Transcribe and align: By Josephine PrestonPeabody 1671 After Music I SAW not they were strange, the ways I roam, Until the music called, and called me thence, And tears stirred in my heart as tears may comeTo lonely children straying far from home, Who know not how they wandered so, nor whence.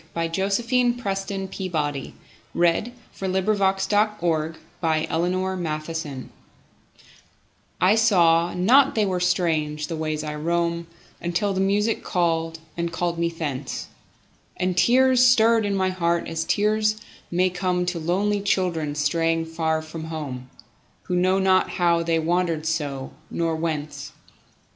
By 0.15 0.27
Josephine 0.27 0.95
PrestonPeabody 0.95 2.13
1671 2.53 3.61
After 3.61 5.15
Music 5.61 6.31
I 7.79 7.93
SAW 7.93 8.53
not 8.55 8.95
they 8.95 9.05
were 9.05 9.19
strange, 9.19 9.85
the 9.85 9.95
ways 9.95 10.23
I 10.23 10.33
roam, 10.33 10.87
Until 11.21 11.53
the 11.53 11.61
music 11.61 12.03
called, 12.03 12.57
and 12.75 12.91
called 12.91 13.19
me 13.19 13.29
thence, 13.29 13.89
And 14.57 14.75
tears 14.75 15.23
stirred 15.23 15.67
in 15.67 15.75
my 15.75 15.89
heart 15.91 16.27
as 16.27 16.45
tears 16.45 16.99
may 17.29 17.51
comeTo 17.51 18.03
lonely 18.03 18.41
children 18.41 18.95
straying 18.95 19.45
far 19.45 19.83
from 19.83 20.05
home, 20.05 20.49
Who 21.03 21.15
know 21.15 21.37
not 21.37 21.69
how 21.77 22.01
they 22.01 22.17
wandered 22.17 22.65
so, 22.65 23.11
nor 23.29 23.55
whence. 23.55 24.13